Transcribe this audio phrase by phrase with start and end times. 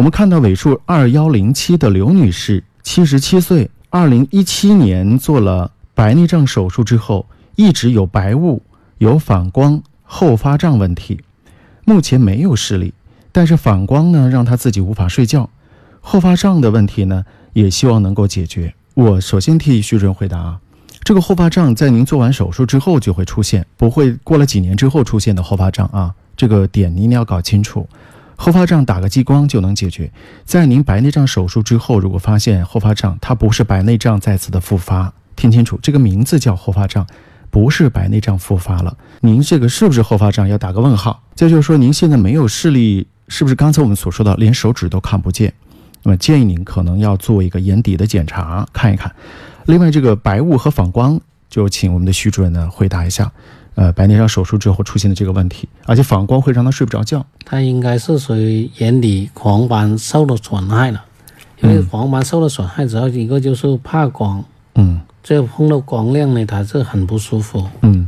[0.00, 8.62] 我们看到尾数二幺零七的刘女士，七十七岁，二零一七年做了白内障手术之后，一直有白雾、
[8.96, 11.20] 有反光、后发胀问题，
[11.84, 12.94] 目前没有视力，
[13.30, 15.50] 但是反光呢让她自己无法睡觉，
[16.00, 18.72] 后发胀的问题呢也希望能够解决。
[18.94, 20.60] 我首先替徐主任回答啊。
[21.04, 26.14] 这个后发胀在您做完手术之后就会出现，不会过了几年之后出现的后发胀啊。
[26.38, 27.86] 这个点您一定要搞清楚。
[28.40, 30.10] 后发胀打个激光就能解决。
[30.46, 37.06] 在您白内障手术之后，如果发现后发胀，它不是白内障再次的复发，听清楚，这个名字叫后发胀，
[37.50, 38.96] 不是白内障复发了。
[39.20, 40.48] 您这个是不是后发胀？
[40.48, 41.22] 要打个问号。
[41.34, 45.52] 再就是说，您现在没有视力，是不是刚才我们所说的连手指都看不见？
[46.02, 49.14] 那么建议您可能要做一个眼底的检查，看一看。
[49.66, 53.30] 另外，这个白雾和反光，就请我们的徐主任呢回答一下。
[53.80, 57.24] 呃，白内障手术之后出现的这个问题，而且反光会让他睡不着觉。
[57.46, 61.02] 他应该是属于眼底黄斑受了损害了，
[61.62, 68.06] 因为黄斑受了损害，之后一个就是怕光，嗯，这碰到光亮呢，他是很不舒服，嗯。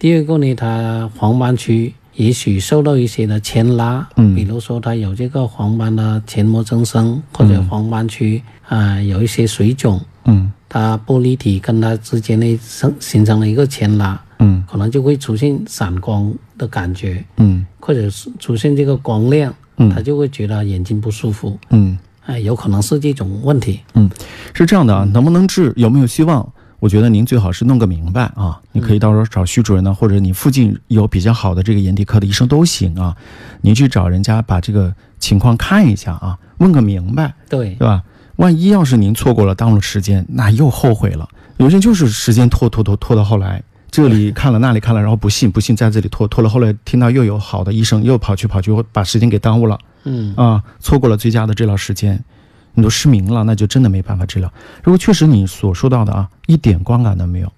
[0.00, 10.50] 第二个呢，他黄斑区也许受到一些的牵拉，嗯，比如说他有这个黄斑的前膜增生，或者黄斑区啊有一些水肿，嗯。
[10.66, 24.10] 它玻璃体跟它之间呢生形成了一个牵拉，嗯，可能就会出现闪光的感觉，嗯，或者是出现这个光亮，嗯，他就会觉得眼睛不舒服，嗯，哎，有可能是这种问题，嗯，
[24.52, 26.46] 是这样的啊，能不能治，有没有希望？
[26.80, 33.16] 我觉得您最好是弄个明白啊，你可以到时候找徐主任呢，或者你附近有比较好的这个眼底科的医生都行啊，
[33.62, 38.02] 您去找人家把这个情况看一下啊，问个明白，对，对吧？
[38.36, 41.26] 万一要是您错过了耽误了时间，那又后悔了。
[41.56, 43.62] 有些就是时间拖拖拖拖到后来，
[43.94, 49.78] 这里看了那里看了，然后不信不信在这里拖拖了，后来听到又有好的医生，又跑去跑去，把时间给耽误了。
[50.02, 52.22] 嗯啊，错过了最佳的治疗时间，
[52.74, 54.52] 你都失明了，那就真的没办法治疗。
[54.82, 57.52] 如果确实你所说到的啊，一点光感都没有，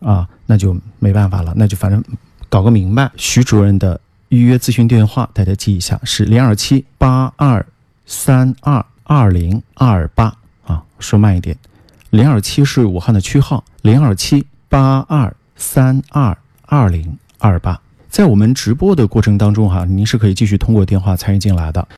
[0.00, 2.04] 啊，那就没办法了，那就反正
[2.50, 3.10] 搞个明白。
[3.16, 7.64] 徐主任的预约咨询电话大家记一下，是零二七八二
[8.04, 8.84] 三二。
[9.06, 10.34] 二零二八
[10.64, 11.54] 啊，说慢一点，
[12.08, 16.36] 零二七是武汉的区号，零二七八二三二
[16.66, 17.80] 二零二八。
[18.10, 21.88] 在我们直播的过程当中哈，您是可以继续通过电话参与进来的。